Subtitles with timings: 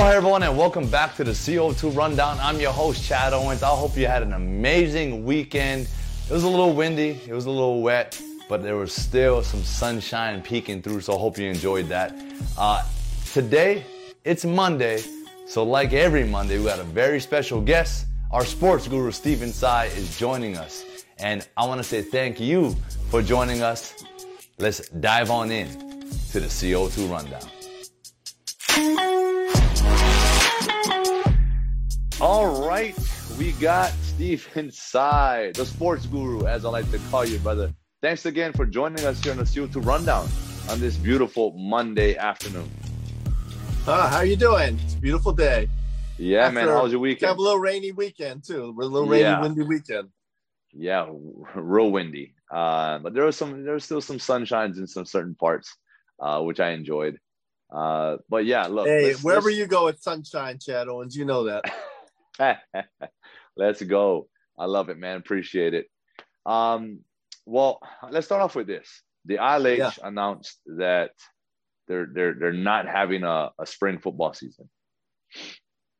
[0.00, 2.38] Aloha, everyone, and welcome back to the CO2 Rundown.
[2.40, 3.62] I'm your host, Chad Owens.
[3.62, 5.88] I hope you had an amazing weekend.
[6.26, 8.18] It was a little windy, it was a little wet,
[8.48, 12.14] but there was still some sunshine peeking through, so I hope you enjoyed that.
[12.56, 12.82] Uh,
[13.34, 13.84] today,
[14.24, 15.04] it's Monday,
[15.46, 18.06] so like every Monday, we got a very special guest.
[18.30, 20.82] Our sports guru, Stephen Tsai, is joining us.
[21.18, 22.74] And I want to say thank you
[23.10, 24.02] for joining us.
[24.56, 25.68] Let's dive on in
[26.30, 29.09] to the CO2 Rundown.
[32.20, 32.94] All right,
[33.38, 37.72] we got Stephen Tsai, the sports guru, as I like to call you, brother.
[38.02, 40.28] Thanks again for joining us here on the CO2 Rundown
[40.68, 42.70] on this beautiful Monday afternoon.
[43.86, 44.78] Uh, how you doing?
[44.84, 45.70] It's a beautiful day.
[46.18, 46.68] Yeah, After man.
[46.68, 47.30] How was your weekend?
[47.30, 48.64] Have a little rainy weekend too.
[48.64, 49.40] A little rainy, yeah.
[49.40, 50.10] windy weekend.
[50.74, 51.06] Yeah,
[51.54, 52.34] real windy.
[52.50, 55.74] Uh, but there was some, there was still some sunshines in some certain parts,
[56.20, 57.18] uh, which I enjoyed.
[57.72, 58.88] Uh, but yeah, look.
[58.88, 59.58] Hey, let's, wherever let's...
[59.58, 61.16] you go, it's sunshine, Chad Owens.
[61.16, 61.64] You know that.
[63.56, 64.28] let's go.
[64.58, 65.16] I love it, man.
[65.16, 65.86] Appreciate it.
[66.46, 67.00] Um,
[67.46, 69.02] well, let's start off with this.
[69.26, 69.90] The ILH yeah.
[70.02, 71.10] announced that
[71.88, 74.68] they're they're they're not having a, a spring football season.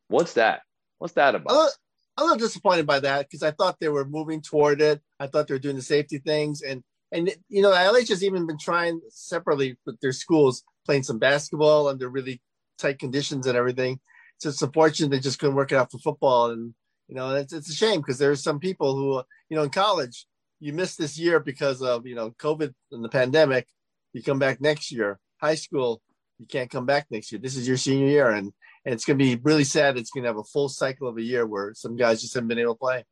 [0.09, 0.63] What's that?
[0.99, 1.71] What's that about?
[2.17, 5.01] I'm a little disappointed by that because I thought they were moving toward it.
[5.19, 8.47] I thought they were doing the safety things, and and you know, ILH has even
[8.47, 12.41] been trying separately with their schools playing some basketball under really
[12.79, 14.01] tight conditions and everything.
[14.41, 16.75] It's just unfortunate they just couldn't work it out for football, and
[17.09, 20.25] you know, it's it's a shame because there's some people who you know in college
[20.61, 23.67] you miss this year because of you know COVID and the pandemic.
[24.15, 25.19] You come back next year.
[25.43, 26.01] High school,
[26.39, 27.39] you can't come back next year.
[27.39, 28.51] This is your senior year, and
[28.87, 29.99] and it's going to be really sad.
[29.99, 32.49] It's going to have a full cycle of a year where some guys just haven't
[32.49, 33.05] been able to play.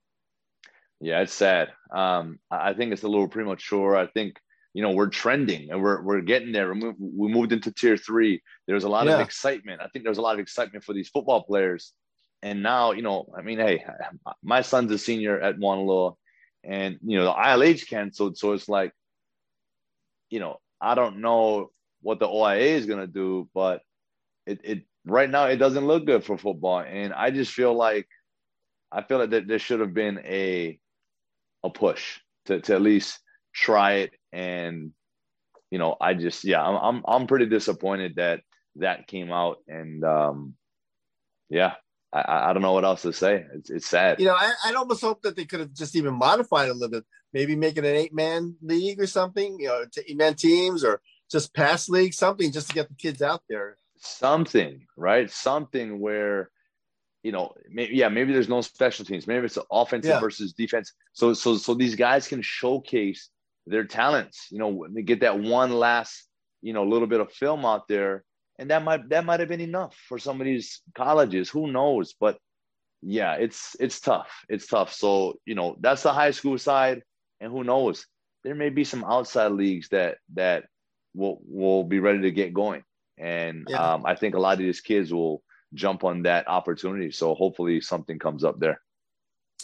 [1.00, 1.68] Yeah, it's sad.
[1.94, 3.96] Um, I think it's a little premature.
[3.96, 4.36] I think
[4.74, 6.72] you know we're trending and we're we're getting there.
[6.72, 8.42] We moved into tier three.
[8.66, 9.14] There's a lot yeah.
[9.14, 9.80] of excitement.
[9.80, 11.92] I think there's a lot of excitement for these football players.
[12.42, 13.84] And now, you know, I mean, hey,
[14.42, 16.14] my son's a senior at Moanalua,
[16.62, 18.92] and you know the ILH canceled, so it's like,
[20.30, 21.70] you know, I don't know
[22.02, 23.82] what the OIA is gonna do, but
[24.46, 28.06] it, it right now it doesn't look good for football, and I just feel like
[28.92, 30.78] I feel like that there should have been a
[31.64, 33.18] a push to, to at least
[33.52, 34.92] try it and
[35.70, 38.40] you know I just yeah I'm I'm I'm pretty disappointed that
[38.76, 40.54] that came out and um
[41.48, 41.74] yeah
[42.12, 43.44] I, I don't know what else to say.
[43.52, 44.18] It's, it's sad.
[44.18, 46.88] You know, I, I'd almost hope that they could have just even modified a little
[46.88, 47.04] bit.
[47.34, 51.02] Maybe make it an eight man league or something, you know, eight man teams or
[51.30, 55.30] just pass league, something just to get the kids out there something, right?
[55.30, 56.50] Something where,
[57.22, 59.26] you know, maybe, yeah, maybe there's no special teams.
[59.26, 60.20] Maybe it's offensive yeah.
[60.20, 60.92] versus defense.
[61.12, 63.30] So, so, so these guys can showcase
[63.68, 64.48] their talents.
[64.50, 66.26] You know, get that one last,
[66.62, 68.24] you know, little bit of film out there,
[68.58, 71.48] and that might that might have been enough for some of these colleges.
[71.50, 72.14] Who knows?
[72.18, 72.38] But
[73.02, 74.44] yeah, it's it's tough.
[74.48, 74.92] It's tough.
[74.92, 77.02] So you know, that's the high school side,
[77.40, 78.06] and who knows?
[78.44, 80.64] There may be some outside leagues that that
[81.14, 82.82] will will be ready to get going.
[83.18, 83.94] And yeah.
[83.94, 85.42] um, I think a lot of these kids will
[85.74, 87.10] jump on that opportunity.
[87.10, 88.80] So hopefully something comes up there.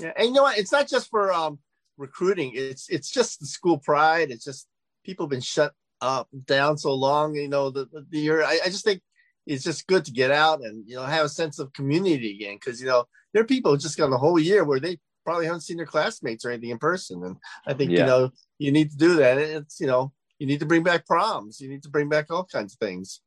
[0.01, 0.59] Yeah, and you know what?
[0.59, 1.59] It's not just for um,
[1.97, 2.53] recruiting.
[2.55, 4.31] It's it's just the school pride.
[4.31, 4.69] It's just
[5.05, 7.35] people have been shut up down so long.
[7.35, 8.43] You know, the the year.
[8.43, 9.01] I, I just think
[9.47, 12.57] it's just good to get out and you know have a sense of community again.
[12.57, 15.63] Because you know there are people just gone the whole year where they probably haven't
[15.63, 17.23] seen their classmates or anything in person.
[17.25, 18.01] And I think yeah.
[18.01, 19.39] you know you need to do that.
[19.39, 21.61] It's you know you need to bring back proms.
[21.61, 23.21] You need to bring back all kinds of things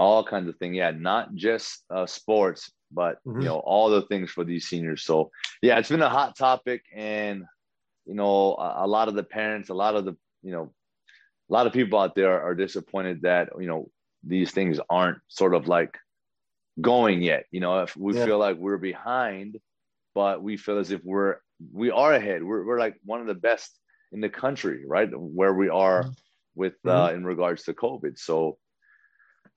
[0.00, 0.74] all kinds of things.
[0.76, 3.40] Yeah, not just uh, sports, but mm-hmm.
[3.40, 5.04] you know all the things for these seniors.
[5.04, 5.30] So
[5.62, 7.44] yeah, it's been a hot topic, and
[8.06, 10.72] you know a, a lot of the parents, a lot of the you know,
[11.48, 13.90] a lot of people out there are disappointed that you know
[14.24, 15.96] these things aren't sort of like
[16.80, 17.44] going yet.
[17.50, 18.24] You know, if we yeah.
[18.24, 19.58] feel like we're behind,
[20.14, 21.36] but we feel as if we're
[21.72, 22.42] we are ahead.
[22.42, 23.78] We're we're like one of the best
[24.12, 25.08] in the country, right?
[25.12, 26.12] Where we are mm-hmm.
[26.54, 27.16] with uh, mm-hmm.
[27.16, 28.18] in regards to COVID.
[28.18, 28.58] So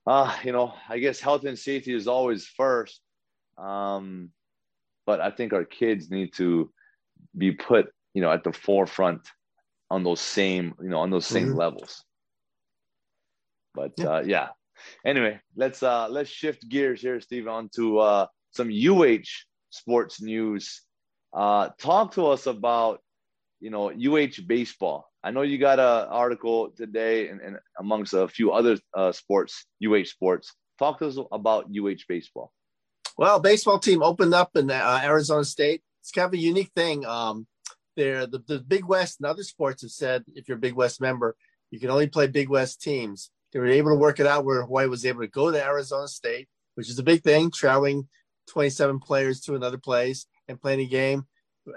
[0.06, 3.00] uh, you know, I guess health and safety is always first.
[3.56, 4.30] Um,
[5.06, 6.70] but I think our kids need to
[7.36, 9.28] be put, you know, at the forefront
[9.90, 11.58] on those same, you know, on those same mm-hmm.
[11.58, 12.04] levels.
[13.74, 14.06] But yeah.
[14.06, 14.48] Uh, yeah.
[15.04, 19.28] Anyway, let's uh let's shift gears here, Steve, on to uh some UH
[19.70, 20.82] sports news.
[21.32, 23.00] Uh talk to us about,
[23.60, 25.10] you know, UH baseball.
[25.24, 29.64] I know you got an article today, and, and, amongst a few other uh, sports,
[29.82, 30.52] UH sports.
[30.78, 32.52] Talk to us about UH baseball.
[33.16, 35.82] Well, baseball team opened up in uh, Arizona State.
[36.02, 37.06] It's kind of a unique thing.
[37.06, 37.46] Um,
[37.96, 41.00] there, the, the Big West and other sports have said if you're a Big West
[41.00, 41.36] member,
[41.70, 43.30] you can only play Big West teams.
[43.52, 46.08] They were able to work it out where Hawaii was able to go to Arizona
[46.08, 48.08] State, which is a big thing, traveling
[48.48, 51.26] 27 players to another place and playing a game.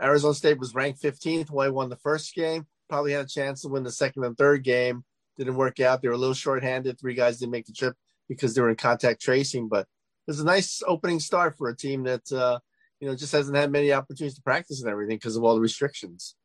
[0.02, 1.50] Arizona State was ranked 15th.
[1.50, 4.64] Hawaii won the first game, probably had a chance to win the second and third
[4.64, 5.04] game.
[5.38, 6.02] Didn't work out.
[6.02, 7.00] They were a little short-handed.
[7.00, 7.96] Three guys didn't make the trip
[8.28, 9.68] because they were in contact tracing.
[9.68, 12.60] But it was a nice opening start for a team that uh,
[13.00, 15.62] you know just hasn't had many opportunities to practice and everything because of all the
[15.62, 16.36] restrictions.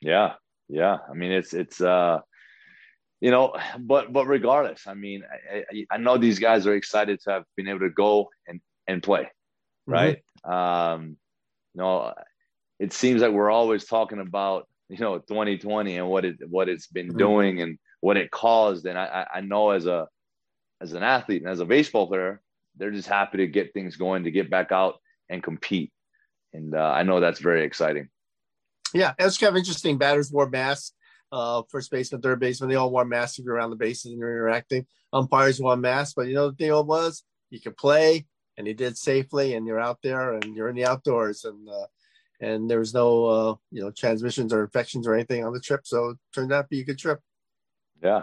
[0.00, 0.34] Yeah,
[0.68, 0.98] yeah.
[1.08, 2.20] I mean, it's it's uh,
[3.20, 5.22] you know, but but regardless, I mean,
[5.52, 9.02] I, I know these guys are excited to have been able to go and and
[9.02, 9.92] play, mm-hmm.
[9.92, 10.22] right?
[10.44, 10.52] Mm-hmm.
[10.52, 11.16] Um,
[11.74, 12.14] you know,
[12.78, 16.88] it seems like we're always talking about you know 2020 and what it what it's
[16.88, 17.18] been mm-hmm.
[17.18, 20.08] doing and what it caused, and I I know as a
[20.82, 22.42] as an athlete and as a baseball player,
[22.76, 24.96] they're just happy to get things going to get back out
[25.28, 25.92] and compete,
[26.52, 28.08] and uh, I know that's very exciting.
[28.94, 29.98] Yeah, it's kind of interesting.
[29.98, 30.92] Batters wore masks
[31.32, 34.30] uh, first baseman, third baseman, they all wore masks You're around the bases and you're
[34.30, 34.86] interacting.
[35.12, 38.26] Umpires wore masks, but you know the deal was you could play
[38.56, 41.86] and you did safely and you're out there and you're in the outdoors and uh,
[42.40, 45.80] and there was no uh, you know transmissions or infections or anything on the trip,
[45.84, 47.20] so it turned out to be a good trip.
[48.02, 48.22] Yeah.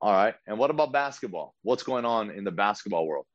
[0.00, 0.34] All right.
[0.46, 1.54] And what about basketball?
[1.62, 3.26] What's going on in the basketball world?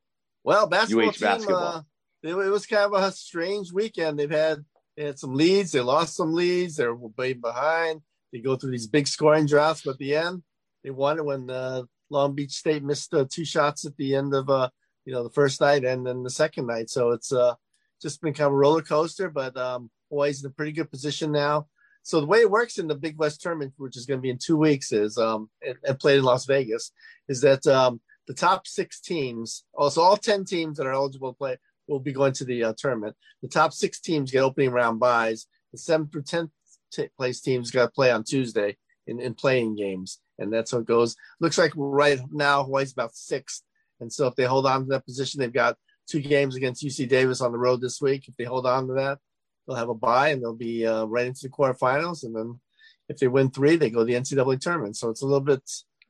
[0.42, 1.86] Well, basketball UH team, basketball.
[2.22, 4.18] It, it was kind of a strange weekend.
[4.18, 4.64] They've had
[4.96, 8.00] they had some leads, they lost some leads, they're way behind
[8.32, 10.42] they go through these big scoring droughts, but at the end,
[10.84, 14.34] they won it when uh, Long Beach State missed uh, two shots at the end
[14.34, 14.68] of uh,
[15.04, 16.90] you know the first night and then the second night.
[16.90, 17.54] So it's uh,
[18.00, 21.32] just been kind of a roller coaster, but um, Hawaii's in a pretty good position
[21.32, 21.66] now.
[22.02, 24.30] So the way it works in the Big West tournament, which is going to be
[24.30, 26.92] in two weeks, is um, and, and played in Las Vegas,
[27.28, 31.38] is that um, the top six teams, also all ten teams that are eligible to
[31.38, 31.56] play,
[31.88, 33.16] will be going to the uh, tournament.
[33.42, 35.46] The top six teams get opening round buys.
[35.72, 36.50] The seventh through tenth
[36.92, 40.78] t- place teams got to play on Tuesday in, in playing games, and that's how
[40.78, 41.16] it goes.
[41.40, 43.62] Looks like right now Hawaii's about sixth,
[44.00, 45.76] and so if they hold on to that position, they've got
[46.08, 48.28] two games against UC Davis on the road this week.
[48.28, 49.18] If they hold on to that,
[49.66, 52.60] they'll have a bye and they'll be uh, right into the quarterfinals, and then
[53.08, 54.96] if they win three, they go to the NCAA tournament.
[54.96, 55.62] So it's a little bit,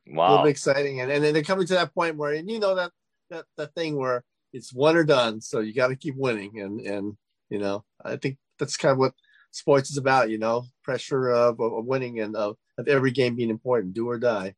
[0.07, 0.27] wow.
[0.27, 2.59] a little bit exciting, and and then they're coming to that point where, and you
[2.59, 2.91] know that
[3.29, 6.81] that that thing where it's one or done, so you got to keep winning, and
[6.81, 7.17] and
[7.49, 9.13] you know I think that's kind of what
[9.51, 13.49] sports is about, you know, pressure of, of winning and of, of every game being
[13.49, 14.53] important, do or die.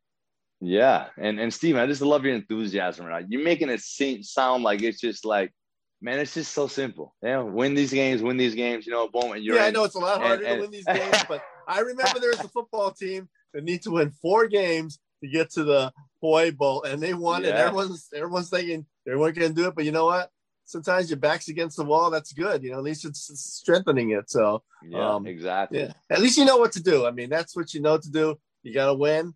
[0.62, 4.64] Yeah, and and Steven, I just love your enthusiasm right You're making it seem sound
[4.64, 5.54] like it's just like,
[6.02, 7.16] man, it's just so simple.
[7.24, 8.86] Yeah, win these games, win these games.
[8.86, 9.56] You know, boom, and you're.
[9.56, 9.68] Yeah, in.
[9.68, 12.20] I know it's a lot harder and, and, to win these games, but I remember
[12.20, 15.94] there was a football team that needs to win four games to get to the
[16.22, 17.52] Hawaii Bowl, and they won, yeah.
[17.52, 18.86] and everyone's everyone's thinking
[19.18, 20.30] going to do it, but you know what?
[20.70, 22.10] sometimes your back's against the wall.
[22.10, 22.64] That's good.
[22.64, 24.30] You know, at least it's strengthening it.
[24.30, 25.80] So yeah, um, exactly.
[25.80, 27.06] Yeah, at least you know what to do.
[27.06, 28.40] I mean, that's what you know to do.
[28.64, 29.34] You got to win.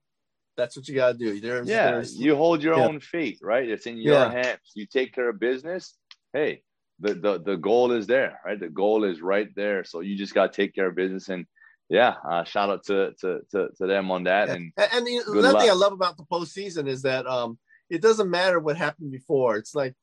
[0.55, 1.39] That's what you got to do.
[1.39, 2.85] There's, yeah, there's, you hold your yeah.
[2.85, 3.67] own fate, right?
[3.67, 4.31] It's in your yeah.
[4.31, 4.59] hands.
[4.75, 5.97] You take care of business.
[6.31, 6.61] Hey,
[6.99, 8.59] the, the the goal is there, right?
[8.59, 9.83] The goal is right there.
[9.83, 11.45] So you just got to take care of business and.
[11.89, 14.49] Yeah, uh, shout out to, to to to them on that.
[14.49, 17.59] And and, and the other thing I love about the postseason is that um,
[17.93, 19.55] it doesn't matter what happened before.
[19.55, 19.93] It's like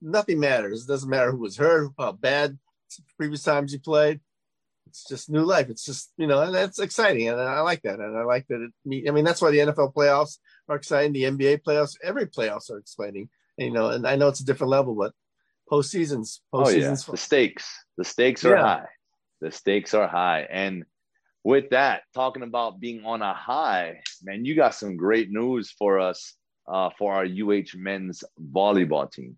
[0.00, 0.84] nothing matters.
[0.84, 2.58] It doesn't matter who was hurt, how bad
[3.18, 4.20] previous times you played.
[4.86, 5.68] It's just new life.
[5.68, 8.60] It's just you know, and that's exciting, and I like that, and I like that.
[8.62, 11.12] It, I mean, that's why the NFL playoffs are exciting.
[11.12, 13.28] The NBA playoffs, every playoffs are exciting.
[13.58, 15.12] And, you know, and I know it's a different level, but
[15.70, 16.54] postseasons, postseasons.
[16.54, 18.62] Oh yeah, the stakes, the stakes are yeah.
[18.62, 18.86] high.
[19.40, 20.84] The stakes are high, and
[21.42, 25.98] with that, talking about being on a high, man, you got some great news for
[25.98, 26.34] us
[26.66, 29.36] uh, for our UH men's volleyball team.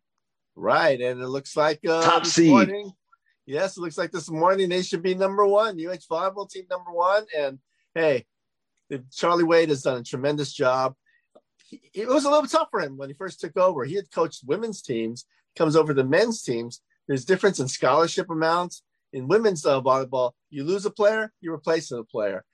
[0.55, 2.51] Right, and it looks like uh, top seed.
[2.51, 2.93] Morning,
[3.45, 5.77] yes, it looks like this morning they should be number one.
[5.77, 7.59] UH volleyball team number one, and
[7.95, 8.27] hey,
[9.13, 10.95] Charlie Wade has done a tremendous job.
[11.93, 13.85] It was a little tough for him when he first took over.
[13.85, 16.81] He had coached women's teams, comes over to men's teams.
[17.09, 18.83] There's difference in scholarship amounts.
[19.13, 22.45] In women's uh, volleyball, you lose a player, you replace a player.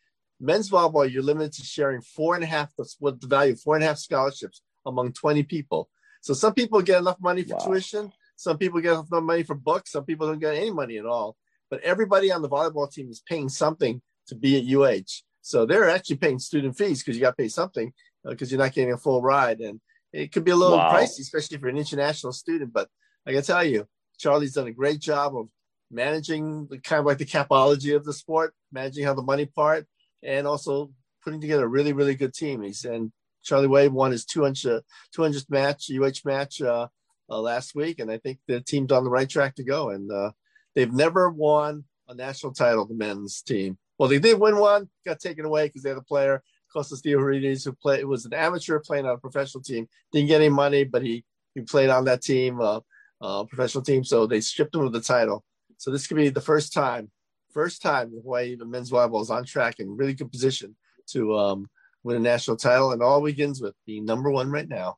[0.42, 3.84] Men's volleyball, you're limited to sharing four and a half, what the value, four and
[3.84, 5.88] a half scholarships among 20 people.
[6.20, 7.66] So some people get enough money for wow.
[7.66, 8.12] tuition.
[8.34, 9.92] Some people get enough money for books.
[9.92, 11.36] Some people don't get any money at all.
[11.70, 15.22] But everybody on the volleyball team is paying something to be at UH.
[15.42, 17.92] So they're actually paying student fees because you got to pay something
[18.24, 19.60] because uh, you're not getting a full ride.
[19.60, 19.80] And
[20.12, 20.92] it could be a little wow.
[20.92, 22.72] pricey, especially for an international student.
[22.72, 22.88] But
[23.26, 23.86] I can tell you,
[24.18, 25.48] Charlie's done a great job of
[25.90, 29.86] managing the kind of like the capology of the sport, managing how the money part,
[30.22, 30.90] and also
[31.24, 32.62] putting together a really, really good team.
[32.62, 33.12] He's and
[33.44, 34.82] Charlie Wade won his 200,
[35.16, 36.88] 200th match, UH match uh,
[37.28, 39.90] uh, last week, and I think the team's on the right track to go.
[39.90, 40.32] And uh,
[40.74, 43.78] they've never won a national title, the men's team.
[43.98, 47.64] Well, they did win one, got taken away because they had a player, Costas Theocharidis,
[47.64, 49.88] who played was an amateur playing on a professional team.
[50.12, 51.24] Didn't get any money, but he
[51.54, 52.60] he played on that team.
[52.60, 52.80] Uh,
[53.22, 54.04] uh, professional team.
[54.04, 55.44] So they stripped him of the title.
[55.78, 57.10] So this could be the first time,
[57.52, 60.76] first time Hawaii the men's volleyball is on track in really good position
[61.08, 61.68] to um,
[62.02, 64.96] win a national title, and all begins with being number one right now.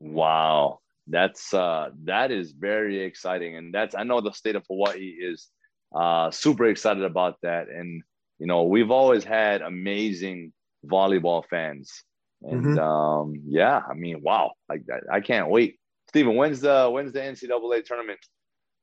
[0.00, 5.14] Wow, that's uh, that is very exciting, and that's I know the state of Hawaii
[5.18, 5.48] is
[5.94, 8.02] uh, super excited about that, and
[8.38, 10.52] you know we've always had amazing
[10.84, 12.02] volleyball fans,
[12.42, 12.78] and mm-hmm.
[12.78, 15.78] um, yeah, I mean, wow, like that, I can't wait.
[16.08, 18.20] Stephen, when's the when's the NCAA tournament?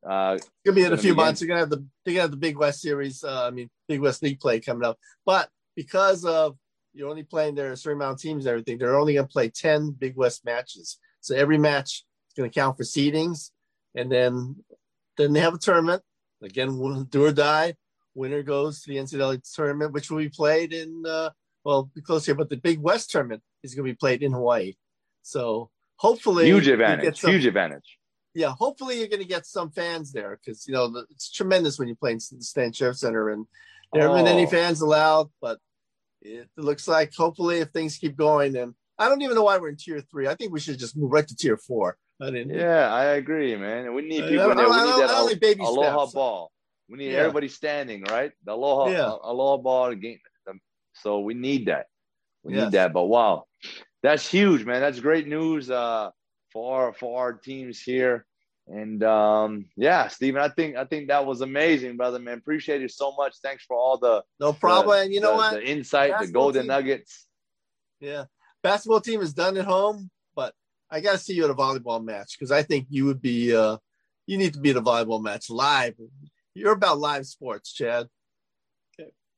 [0.06, 1.42] Uh, gonna be in a few months.
[1.42, 3.24] You're gonna have the they're gonna have the Big West series.
[3.24, 6.58] Uh, I mean, Big West League play coming up, but because of
[6.94, 9.50] you're only playing there a certain amount of teams and everything, they're only gonna play
[9.50, 11.00] ten Big West matches.
[11.22, 13.52] So every match is gonna count for seedings,
[13.96, 14.64] and then
[15.18, 16.04] then they have a tournament.
[16.42, 17.76] Again, do or die.
[18.16, 21.30] Winner goes to the NCAA tournament, which will be played in uh,
[21.64, 24.34] well, be close here, but the Big West tournament is going to be played in
[24.34, 24.74] Hawaii.
[25.22, 27.22] So hopefully, huge advantage.
[27.22, 27.98] Some, huge advantage.
[28.36, 31.88] Yeah, hopefully you're going to get some fans there because you know it's tremendous when
[31.88, 33.46] you play in the Stan Sheriff Center, and
[33.92, 34.24] there haven't oh.
[34.24, 34.50] been any oh.
[34.50, 35.30] fans allowed.
[35.42, 35.60] But
[36.22, 39.70] it looks like hopefully if things keep going, and I don't even know why we're
[39.70, 40.28] in tier three.
[40.28, 41.98] I think we should just move right to tier four.
[42.22, 43.94] I yeah, I agree, man.
[43.94, 44.70] We need people there.
[44.70, 46.14] We need that baby aloha steps.
[46.14, 46.52] ball.
[46.90, 47.20] We need yeah.
[47.20, 48.32] everybody standing, right?
[48.46, 49.10] The aloha, yeah.
[49.10, 50.20] aloha ball game.
[50.94, 51.88] So we need that.
[52.44, 52.66] We yes.
[52.66, 52.94] need that.
[52.94, 53.46] But wow,
[54.04, 54.80] that's huge, man.
[54.80, 56.12] That's great news uh,
[56.54, 58.26] for our, for our teams here.
[58.68, 62.18] And um, yeah, Stephen, I think I think that was amazing, brother.
[62.18, 63.36] Man, appreciate you so much.
[63.44, 64.96] Thanks for all the no problem.
[64.96, 65.54] The, and you know the, what?
[65.56, 66.68] The insight, Basketball the golden team.
[66.68, 67.26] nuggets.
[68.00, 68.26] Yeah,
[68.62, 70.54] basketball team is done at home, but
[70.90, 73.54] I got to see you at a volleyball match because I think you would be.
[73.54, 73.78] Uh,
[74.28, 75.96] you need to be at a volleyball match live.
[76.54, 78.08] You're about live sports, Chad.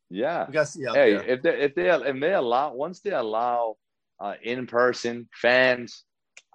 [0.10, 0.46] Yeah.
[0.94, 1.24] hey, there.
[1.24, 3.78] if they if they if they allow once they allow
[4.20, 6.04] uh, in person fans,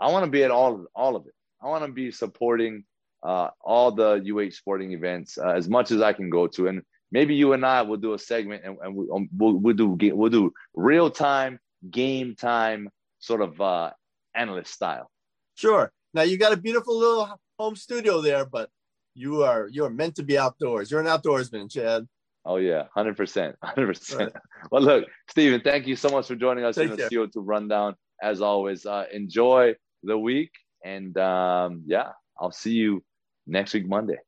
[0.00, 1.35] I want to be at all all of it.
[1.62, 2.85] I want to be supporting
[3.23, 6.83] uh, all the UH sporting events uh, as much as I can go to, and
[7.12, 9.88] maybe you and I will do a segment and, and we, um, we'll, we'll do
[9.88, 11.59] we'll do real time
[11.90, 12.88] game time
[13.19, 13.90] sort of uh,
[14.35, 15.11] analyst style.
[15.54, 15.92] Sure.
[16.14, 18.71] Now you got a beautiful little home studio there, but
[19.14, 20.90] you are you are meant to be outdoors.
[20.90, 22.07] You're an outdoorsman, Chad.
[22.45, 24.33] Oh yeah, hundred percent, hundred percent.
[24.71, 27.11] Well, look, Stephen, thank you so much for joining us Take in the care.
[27.11, 27.97] CO2 rundown.
[28.23, 30.50] As always, uh, enjoy the week,
[30.85, 33.02] and um, yeah, I'll see you
[33.47, 34.19] next week Monday.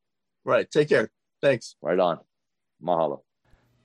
[0.45, 0.71] Right.
[0.71, 1.11] Take care.
[1.41, 1.77] Thanks.
[1.83, 2.19] Right on.
[2.83, 3.21] Mahalo.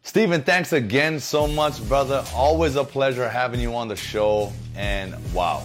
[0.03, 2.23] Stephen, thanks again so much, brother.
[2.33, 4.51] Always a pleasure having you on the show.
[4.75, 5.63] And wow,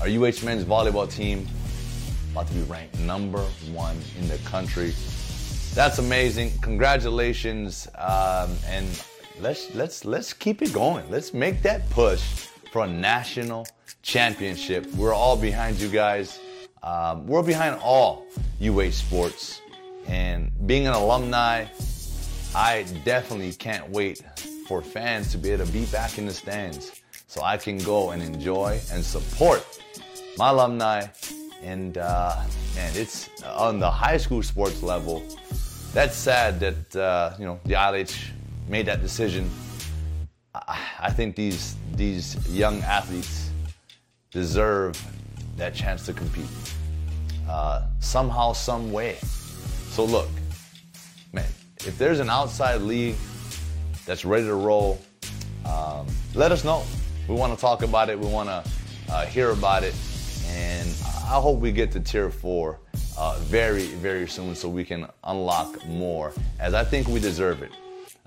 [0.00, 1.46] our UH men's volleyball team
[2.32, 3.40] about to be ranked number
[3.72, 4.92] one in the country
[5.74, 6.52] that's amazing.
[6.60, 8.86] Congratulations, um, and
[9.40, 11.10] let's let's let's keep it going.
[11.10, 13.64] Let's make that push for a national
[14.02, 14.84] championship.
[14.94, 16.40] We're all behind you guys.
[16.82, 18.26] Um, we're behind all
[18.58, 19.62] UA sports,
[20.08, 21.66] and being an alumni,
[22.52, 24.24] I definitely can't wait
[24.66, 28.10] for fans to be able to be back in the stands so I can go
[28.10, 29.64] and enjoy and support
[30.36, 31.06] my alumni.
[31.62, 32.42] And uh,
[32.74, 35.22] man, it's on the high school sports level
[35.92, 38.32] that's sad that uh, you know the ILH
[38.68, 39.48] made that decision.
[40.56, 43.50] I, I think these these young athletes
[44.30, 45.00] deserve
[45.56, 46.46] that chance to compete
[47.48, 49.16] uh, somehow, some way.
[49.90, 50.28] So look,
[51.32, 51.46] man,
[51.86, 53.16] if there's an outside league
[54.06, 55.00] that's ready to roll,
[55.64, 56.84] um, let us know.
[57.28, 58.18] We want to talk about it.
[58.18, 58.64] We want to
[59.10, 59.94] uh, hear about it,
[60.48, 60.88] and
[61.28, 62.80] I hope we get to tier four
[63.16, 67.70] uh, very, very soon so we can unlock more, as I think we deserve it.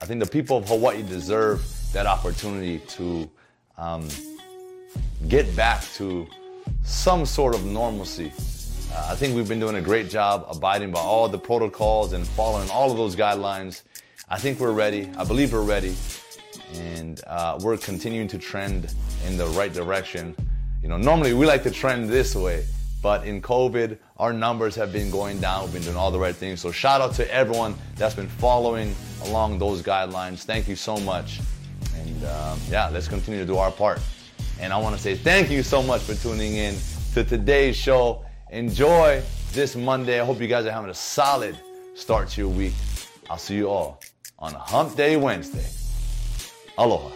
[0.01, 3.29] I think the people of Hawaii deserve that opportunity to
[3.77, 4.07] um,
[5.27, 6.27] get back to
[6.83, 8.31] some sort of normalcy.
[8.93, 12.25] Uh, I think we've been doing a great job abiding by all the protocols and
[12.27, 13.83] following all of those guidelines.
[14.29, 15.09] I think we're ready.
[15.17, 15.95] I believe we're ready.
[16.75, 18.93] And uh, we're continuing to trend
[19.25, 20.35] in the right direction.
[20.81, 22.65] You know, normally we like to trend this way,
[23.01, 25.63] but in COVID, our numbers have been going down.
[25.63, 26.61] We've been doing all the right things.
[26.61, 30.43] So shout out to everyone that's been following along those guidelines.
[30.43, 31.39] Thank you so much.
[32.17, 33.99] And um, yeah, let's continue to do our part.
[34.59, 36.75] And I want to say thank you so much for tuning in
[37.13, 38.25] to today's show.
[38.49, 39.21] Enjoy
[39.51, 40.19] this Monday.
[40.19, 41.57] I hope you guys are having a solid
[41.93, 42.73] start to your week.
[43.29, 43.99] I'll see you all
[44.39, 45.67] on Hump Day Wednesday.
[46.77, 47.11] Aloha.